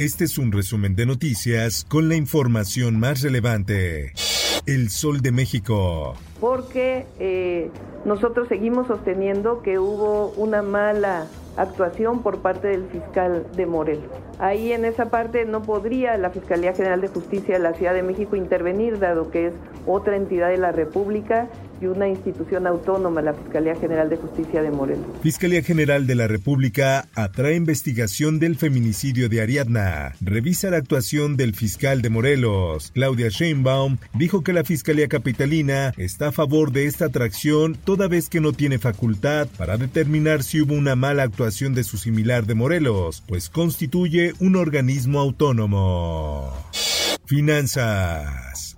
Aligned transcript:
Este 0.00 0.24
es 0.24 0.38
un 0.38 0.50
resumen 0.50 0.96
de 0.96 1.04
noticias 1.04 1.84
con 1.86 2.08
la 2.08 2.16
información 2.16 2.98
más 2.98 3.20
relevante. 3.20 4.14
El 4.64 4.88
Sol 4.88 5.20
de 5.20 5.30
México. 5.30 6.14
Porque 6.40 7.04
eh, 7.18 7.70
nosotros 8.06 8.48
seguimos 8.48 8.86
sosteniendo 8.86 9.60
que 9.60 9.78
hubo 9.78 10.30
una 10.38 10.62
mala 10.62 11.26
actuación 11.58 12.22
por 12.22 12.38
parte 12.38 12.68
del 12.68 12.86
fiscal 12.88 13.46
de 13.54 13.66
Morelos. 13.66 14.29
Ahí 14.40 14.72
en 14.72 14.86
esa 14.86 15.10
parte 15.10 15.44
no 15.44 15.60
podría 15.62 16.16
la 16.16 16.30
Fiscalía 16.30 16.72
General 16.72 17.02
de 17.02 17.08
Justicia 17.08 17.56
de 17.56 17.60
la 17.60 17.74
Ciudad 17.74 17.92
de 17.92 18.02
México 18.02 18.36
intervenir, 18.36 18.98
dado 18.98 19.30
que 19.30 19.48
es 19.48 19.52
otra 19.86 20.16
entidad 20.16 20.48
de 20.48 20.56
la 20.56 20.72
República 20.72 21.50
y 21.80 21.86
una 21.86 22.08
institución 22.08 22.66
autónoma, 22.66 23.22
la 23.22 23.32
Fiscalía 23.32 23.74
General 23.74 24.08
de 24.08 24.16
Justicia 24.16 24.62
de 24.62 24.70
Morelos. 24.70 25.06
Fiscalía 25.22 25.62
General 25.62 26.06
de 26.06 26.14
la 26.14 26.26
República 26.26 27.08
atrae 27.14 27.54
investigación 27.54 28.38
del 28.38 28.56
feminicidio 28.56 29.28
de 29.28 29.40
Ariadna. 29.40 30.14
Revisa 30.20 30.70
la 30.70 30.76
actuación 30.76 31.36
del 31.36 31.54
fiscal 31.54 32.02
de 32.02 32.10
Morelos. 32.10 32.90
Claudia 32.92 33.28
Sheinbaum 33.28 33.98
dijo 34.14 34.42
que 34.42 34.52
la 34.52 34.64
Fiscalía 34.64 35.08
Capitalina 35.08 35.92
está 35.96 36.28
a 36.28 36.32
favor 36.32 36.72
de 36.72 36.84
esta 36.84 37.06
atracción 37.06 37.76
toda 37.84 38.08
vez 38.08 38.28
que 38.28 38.40
no 38.40 38.52
tiene 38.52 38.78
facultad 38.78 39.48
para 39.56 39.78
determinar 39.78 40.42
si 40.42 40.60
hubo 40.60 40.74
una 40.74 40.96
mala 40.96 41.22
actuación 41.22 41.74
de 41.74 41.84
su 41.84 41.96
similar 41.96 42.44
de 42.46 42.54
Morelos, 42.54 43.22
pues 43.26 43.48
constituye 43.48 44.29
un 44.38 44.56
organismo 44.56 45.20
autónomo. 45.20 46.52
Finanzas. 47.26 48.76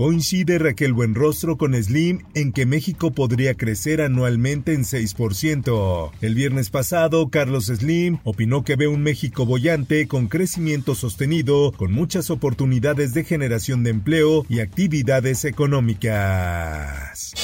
Coincide 0.00 0.58
Raquel 0.58 0.94
Buenrostro 0.94 1.58
con 1.58 1.74
Slim 1.74 2.20
en 2.34 2.52
que 2.52 2.64
México 2.64 3.10
podría 3.10 3.52
crecer 3.54 4.00
anualmente 4.00 4.72
en 4.72 4.84
6%. 4.84 6.10
El 6.22 6.34
viernes 6.34 6.70
pasado, 6.70 7.28
Carlos 7.28 7.66
Slim 7.66 8.16
opinó 8.24 8.64
que 8.64 8.76
ve 8.76 8.88
un 8.88 9.02
México 9.02 9.44
bollante 9.44 10.08
con 10.08 10.28
crecimiento 10.28 10.94
sostenido, 10.94 11.72
con 11.72 11.92
muchas 11.92 12.30
oportunidades 12.30 13.12
de 13.12 13.24
generación 13.24 13.84
de 13.84 13.90
empleo 13.90 14.46
y 14.48 14.60
actividades 14.60 15.44
económicas. 15.44 17.34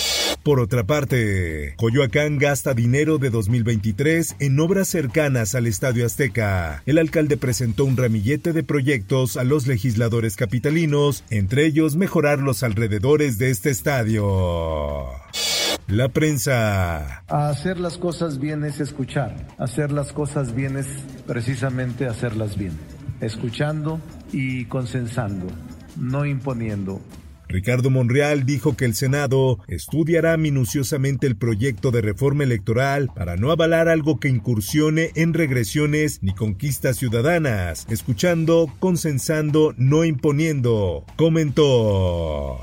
Por 0.47 0.61
otra 0.61 0.85
parte, 0.85 1.75
Coyoacán 1.77 2.39
gasta 2.39 2.73
dinero 2.73 3.19
de 3.19 3.31
2023 3.31 4.37
en 4.39 4.61
obras 4.61 4.87
cercanas 4.87 5.57
al 5.57 5.67
Estadio 5.67 6.07
Azteca. 6.07 6.85
El 6.87 6.99
alcalde 6.99 7.37
presentó 7.37 7.85
un 7.85 7.97
ramillete 7.97 8.53
de 8.53 8.63
proyectos 8.63 9.37
a 9.37 9.43
los 9.43 9.67
legisladores 9.67 10.37
capitalinos, 10.37 11.25
entre 11.31 11.67
ellos 11.67 11.97
mejorar 11.97 12.39
los 12.39 12.63
alrededores 12.63 13.39
de 13.39 13.51
este 13.51 13.71
estadio. 13.71 15.07
La 15.89 16.11
prensa. 16.11 17.25
hacer 17.27 17.81
las 17.81 17.99
cosas 17.99 18.39
bien 18.39 18.63
es 18.63 18.79
escuchar. 18.79 19.49
Hacer 19.59 19.91
las 19.91 20.13
cosas 20.13 20.55
bien 20.55 20.77
es 20.77 20.87
precisamente 21.27 22.07
hacerlas 22.07 22.57
bien. 22.57 22.79
Escuchando 23.21 24.01
y 24.31 24.67
consensando, 24.67 25.49
no 25.97 26.25
imponiendo. 26.25 27.01
Ricardo 27.49 27.91
Monreal 27.91 28.45
dijo 28.45 28.77
que 28.77 28.85
el 28.85 28.95
Senado 28.95 29.59
estudiará 29.69 30.37
minuciosamente 30.37 31.27
el 31.27 31.37
proyecto 31.37 31.91
de 31.91 32.03
reforma 32.03 32.45
electoral 32.45 33.11
para 33.15 33.37
no 33.37 33.51
avalar 33.51 33.89
algo 33.89 34.19
que 34.19 34.29
incursione 34.29 35.11
en 35.15 35.33
regresiones 35.33 36.23
ni 36.23 36.35
conquistas 36.35 36.97
ciudadanas, 36.97 37.87
escuchando, 37.89 38.73
consensando, 38.79 39.75
no 39.77 40.05
imponiendo, 40.05 41.05
comentó. 41.17 42.59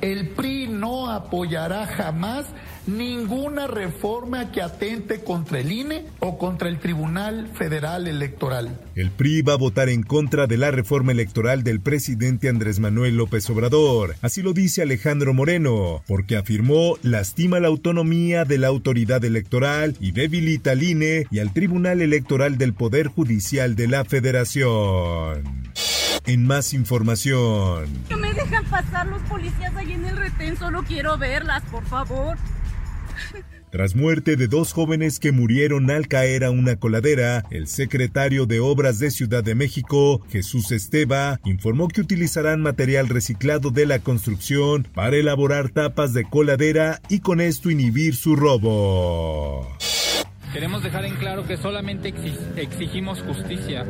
El 0.00 0.28
PRI 0.30 0.68
no 0.68 1.10
apoyará 1.10 1.86
jamás 1.86 2.46
ninguna 2.86 3.66
reforma 3.66 4.52
que 4.52 4.62
atente 4.62 5.22
contra 5.22 5.60
el 5.60 5.72
INE 5.72 6.06
o 6.20 6.38
contra 6.38 6.68
el 6.68 6.78
Tribunal 6.78 7.48
Federal 7.54 8.06
Electoral. 8.06 8.80
El 8.94 9.10
PRI 9.10 9.42
va 9.42 9.54
a 9.54 9.56
votar 9.56 9.88
en 9.88 10.02
contra 10.02 10.46
de 10.46 10.56
la 10.56 10.70
reforma 10.70 11.12
electoral 11.12 11.64
del 11.64 11.80
presidente 11.80 12.48
Andrés 12.48 12.78
Manuel 12.78 13.16
López 13.16 13.48
Obrador. 13.50 14.16
Así 14.22 14.42
lo 14.42 14.52
dice 14.52 14.82
Alejandro 14.82 15.34
Moreno, 15.34 16.02
porque 16.06 16.36
afirmó 16.36 16.96
lastima 17.02 17.60
la 17.60 17.68
autonomía 17.68 18.44
de 18.44 18.58
la 18.58 18.68
autoridad 18.68 19.24
electoral 19.24 19.96
y 20.00 20.12
debilita 20.12 20.72
al 20.72 20.82
INE 20.82 21.26
y 21.30 21.38
al 21.38 21.52
Tribunal 21.52 22.02
Electoral 22.02 22.58
del 22.58 22.74
Poder 22.74 23.08
Judicial 23.08 23.76
de 23.76 23.88
la 23.88 24.04
Federación. 24.04 25.64
En 26.26 26.46
más 26.46 26.72
información. 26.72 27.86
No 28.08 28.16
me 28.16 28.32
dejan 28.32 28.64
pasar 28.66 29.06
los 29.06 29.20
policías 29.22 29.74
ahí 29.76 29.92
en 29.92 30.06
el 30.06 30.16
retén, 30.16 30.56
solo 30.56 30.82
quiero 30.82 31.18
verlas, 31.18 31.62
por 31.70 31.84
favor. 31.84 32.38
Tras 33.74 33.96
muerte 33.96 34.36
de 34.36 34.46
dos 34.46 34.72
jóvenes 34.72 35.18
que 35.18 35.32
murieron 35.32 35.90
al 35.90 36.06
caer 36.06 36.44
a 36.44 36.52
una 36.52 36.76
coladera, 36.76 37.42
el 37.50 37.66
secretario 37.66 38.46
de 38.46 38.60
Obras 38.60 39.00
de 39.00 39.10
Ciudad 39.10 39.42
de 39.42 39.56
México, 39.56 40.22
Jesús 40.30 40.70
Esteba, 40.70 41.40
informó 41.44 41.88
que 41.88 42.00
utilizarán 42.00 42.60
material 42.60 43.08
reciclado 43.08 43.72
de 43.72 43.86
la 43.86 43.98
construcción 43.98 44.86
para 44.94 45.16
elaborar 45.16 45.70
tapas 45.70 46.12
de 46.12 46.22
coladera 46.22 47.00
y 47.08 47.18
con 47.18 47.40
esto 47.40 47.68
inhibir 47.68 48.14
su 48.14 48.36
robo. 48.36 49.76
Queremos 50.52 50.84
dejar 50.84 51.04
en 51.06 51.16
claro 51.16 51.44
que 51.44 51.56
solamente 51.56 52.14
exigimos 52.54 53.22
justicia. 53.22 53.84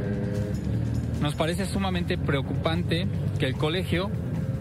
Nos 1.20 1.34
parece 1.34 1.66
sumamente 1.66 2.16
preocupante 2.16 3.06
que 3.38 3.44
el 3.44 3.54
colegio, 3.56 4.10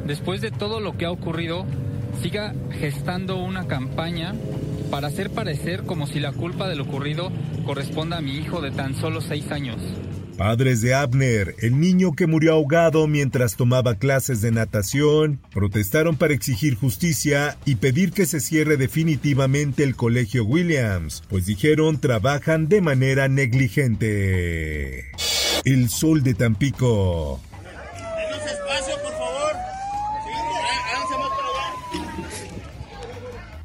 después 0.06 0.42
de 0.42 0.52
todo 0.52 0.82
lo 0.82 0.98
que 0.98 1.06
ha 1.06 1.12
ocurrido, 1.12 1.66
siga 2.22 2.54
gestando 2.72 3.38
una 3.38 3.68
campaña 3.68 4.34
para 4.94 5.08
hacer 5.08 5.31
parecer 5.31 5.86
como 5.88 6.06
si 6.06 6.20
la 6.20 6.34
culpa 6.34 6.70
de 6.70 6.76
lo 6.76 6.84
ocurrido 6.84 7.31
corresponda 7.66 8.18
a 8.18 8.22
mi 8.22 8.38
hijo 8.38 8.62
de 8.62 8.70
tan 8.70 8.96
solo 8.96 9.22
seis 9.22 9.50
años. 9.50 9.81
Padres 10.38 10.81
de 10.81 10.94
Abner, 10.94 11.56
el 11.64 11.80
niño 11.80 12.12
que 12.12 12.28
murió 12.28 12.54
ahogado 12.54 13.08
mientras 13.08 13.56
tomaba 13.56 13.96
clases 13.96 14.42
de 14.42 14.52
natación, 14.52 15.40
protestaron 15.52 16.16
para 16.16 16.36
exigir 16.36 16.76
justicia 16.76 17.58
y 17.66 17.78
pedir 17.78 18.12
que 18.12 18.28
se 18.28 18.40
cierre 18.40 18.78
definitivamente 18.78 19.84
el 19.84 19.96
colegio 19.96 20.46
Williams, 20.46 21.24
pues 21.28 21.48
dijeron 21.48 22.00
trabajan 22.00 22.70
de 22.70 22.81
manera 22.81 23.28
negligente. 23.28 25.06
El 25.66 25.90
sol 25.90 26.22
de 26.22 26.36
Tampico. 26.36 27.42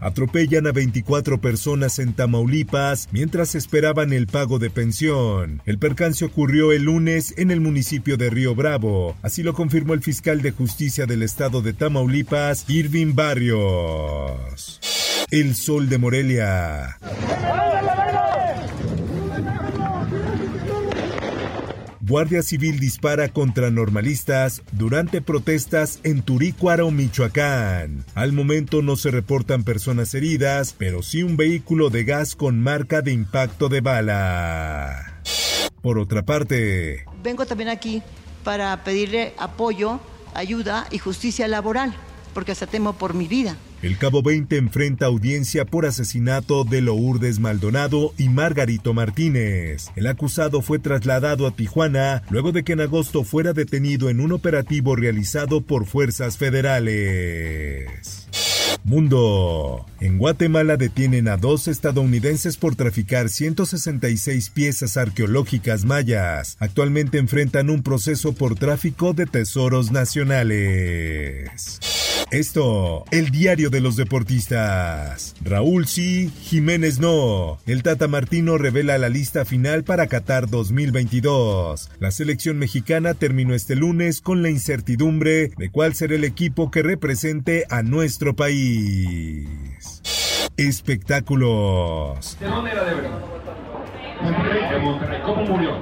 Atropellan 0.00 0.66
a 0.66 0.72
24 0.72 1.40
personas 1.40 1.98
en 1.98 2.12
Tamaulipas 2.12 3.08
mientras 3.12 3.54
esperaban 3.54 4.12
el 4.12 4.26
pago 4.26 4.58
de 4.58 4.70
pensión. 4.70 5.62
El 5.66 5.78
percance 5.78 6.24
ocurrió 6.24 6.72
el 6.72 6.84
lunes 6.84 7.34
en 7.36 7.50
el 7.50 7.60
municipio 7.60 8.16
de 8.16 8.30
Río 8.30 8.54
Bravo, 8.54 9.16
así 9.22 9.42
lo 9.42 9.54
confirmó 9.54 9.94
el 9.94 10.02
fiscal 10.02 10.42
de 10.42 10.52
justicia 10.52 11.06
del 11.06 11.22
estado 11.22 11.62
de 11.62 11.72
Tamaulipas, 11.72 12.64
Irving 12.68 13.14
Barrios. 13.14 14.80
El 15.30 15.54
Sol 15.54 15.88
de 15.88 15.98
Morelia. 15.98 16.96
Guardia 22.08 22.42
Civil 22.42 22.80
dispara 22.80 23.28
contra 23.28 23.70
normalistas 23.70 24.62
durante 24.72 25.20
protestas 25.20 26.00
en 26.04 26.22
Turícuaro, 26.22 26.90
Michoacán. 26.90 28.06
Al 28.14 28.32
momento 28.32 28.80
no 28.80 28.96
se 28.96 29.10
reportan 29.10 29.62
personas 29.62 30.14
heridas, 30.14 30.74
pero 30.78 31.02
sí 31.02 31.22
un 31.22 31.36
vehículo 31.36 31.90
de 31.90 32.04
gas 32.04 32.34
con 32.34 32.62
marca 32.62 33.02
de 33.02 33.12
impacto 33.12 33.68
de 33.68 33.82
bala. 33.82 35.20
Por 35.82 35.98
otra 35.98 36.24
parte, 36.24 37.04
vengo 37.22 37.44
también 37.44 37.68
aquí 37.68 38.02
para 38.42 38.84
pedirle 38.84 39.34
apoyo, 39.36 40.00
ayuda 40.32 40.86
y 40.90 40.96
justicia 40.96 41.46
laboral, 41.46 41.94
porque 42.32 42.52
hasta 42.52 42.66
temo 42.66 42.94
por 42.94 43.12
mi 43.12 43.28
vida. 43.28 43.54
El 43.80 43.96
Cabo 43.96 44.22
20 44.22 44.56
enfrenta 44.56 45.06
audiencia 45.06 45.64
por 45.64 45.86
asesinato 45.86 46.64
de 46.64 46.80
Lourdes 46.80 47.38
Maldonado 47.38 48.12
y 48.18 48.28
Margarito 48.28 48.92
Martínez. 48.92 49.90
El 49.94 50.08
acusado 50.08 50.62
fue 50.62 50.80
trasladado 50.80 51.46
a 51.46 51.52
Tijuana 51.52 52.24
luego 52.28 52.50
de 52.50 52.64
que 52.64 52.72
en 52.72 52.80
agosto 52.80 53.22
fuera 53.22 53.52
detenido 53.52 54.10
en 54.10 54.20
un 54.20 54.32
operativo 54.32 54.96
realizado 54.96 55.60
por 55.60 55.86
fuerzas 55.86 56.38
federales. 56.38 58.26
Mundo. 58.82 59.86
En 60.00 60.18
Guatemala 60.18 60.76
detienen 60.76 61.28
a 61.28 61.36
dos 61.36 61.68
estadounidenses 61.68 62.56
por 62.56 62.74
traficar 62.74 63.28
166 63.28 64.50
piezas 64.50 64.96
arqueológicas 64.96 65.84
mayas. 65.84 66.56
Actualmente 66.58 67.18
enfrentan 67.18 67.70
un 67.70 67.82
proceso 67.82 68.32
por 68.32 68.56
tráfico 68.56 69.12
de 69.12 69.26
tesoros 69.26 69.92
nacionales. 69.92 71.78
Esto, 72.30 73.04
el 73.10 73.30
diario 73.30 73.70
de 73.70 73.80
los 73.80 73.96
deportistas. 73.96 75.34
Raúl 75.42 75.86
sí, 75.86 76.30
Jiménez 76.42 77.00
no. 77.00 77.56
El 77.64 77.82
Tata 77.82 78.06
Martino 78.06 78.58
revela 78.58 78.98
la 78.98 79.08
lista 79.08 79.46
final 79.46 79.82
para 79.82 80.08
Qatar 80.08 80.46
2022. 80.46 81.90
La 81.98 82.10
selección 82.10 82.58
mexicana 82.58 83.14
terminó 83.14 83.54
este 83.54 83.76
lunes 83.76 84.20
con 84.20 84.42
la 84.42 84.50
incertidumbre 84.50 85.52
de 85.56 85.70
cuál 85.70 85.94
será 85.94 86.16
el 86.16 86.24
equipo 86.24 86.70
que 86.70 86.82
represente 86.82 87.64
a 87.70 87.82
nuestro 87.82 88.36
país. 88.36 89.48
Espectáculos. 90.58 92.36
¿De 92.38 92.46
dónde 92.46 92.70
era 92.72 92.84
de? 92.84 92.94
De 92.94 94.78
Monterrey. 94.80 95.20
¿Cómo 95.24 95.44
murió? 95.44 95.78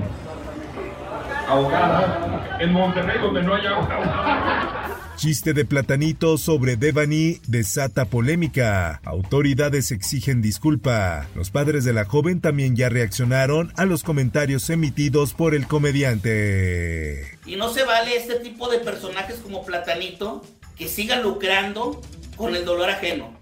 Ahogada. 1.49 2.59
En 2.61 2.73
Monterrey 2.73 3.19
donde 3.21 3.43
no 3.43 3.55
hay 3.55 3.67
agua. 3.67 4.76
Chiste 5.17 5.55
de 5.55 5.65
platanito 5.65 6.37
sobre 6.37 6.77
Devani 6.77 7.41
desata 7.47 8.05
polémica. 8.05 9.01
Autoridades 9.03 9.91
exigen 9.91 10.43
disculpa. 10.43 11.27
Los 11.35 11.51
padres 11.51 11.85
de 11.85 11.95
la 11.95 12.05
joven 12.05 12.43
también 12.43 12.77
ya 12.77 12.91
reaccionaron 12.91 13.73
a 13.77 13.87
los 13.87 14.03
comentarios 14.03 14.69
emitidos 14.69 15.33
por 15.33 15.55
el 15.55 15.67
comediante. 15.67 17.39
Y 17.47 17.57
no 17.57 17.73
se 17.73 17.85
vale 17.85 18.15
este 18.15 18.41
tipo 18.41 18.69
de 18.69 18.79
personajes 18.81 19.37
como 19.37 19.65
platanito 19.65 20.45
que 20.77 20.87
sigan 20.87 21.23
lucrando 21.23 22.03
con 22.37 22.55
el 22.55 22.67
dolor 22.67 22.91
ajeno. 22.91 23.35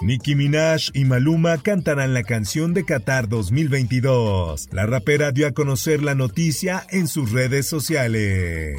Nicki 0.00 0.34
Minaj 0.34 0.90
y 0.94 1.04
Maluma 1.04 1.58
cantarán 1.58 2.14
la 2.14 2.22
canción 2.22 2.72
de 2.74 2.84
Qatar 2.84 3.28
2022. 3.28 4.68
La 4.72 4.86
rapera 4.86 5.32
dio 5.32 5.46
a 5.46 5.52
conocer 5.52 6.02
la 6.02 6.14
noticia 6.14 6.86
en 6.90 7.08
sus 7.08 7.32
redes 7.32 7.66
sociales. 7.66 8.78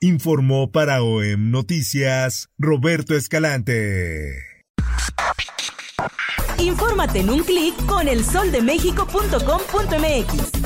Informó 0.00 0.70
para 0.70 1.02
OEM 1.02 1.50
Noticias 1.50 2.48
Roberto 2.58 3.16
Escalante. 3.16 4.30
Infórmate 6.58 7.20
en 7.20 7.30
un 7.30 7.44
clic 7.44 7.74
con 7.86 8.08
elsoldemexico.com.mx. 8.08 10.65